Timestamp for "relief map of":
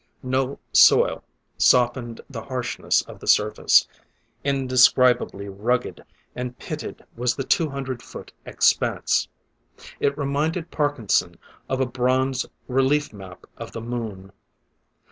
12.67-13.73